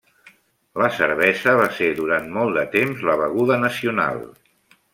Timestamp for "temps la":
2.77-3.19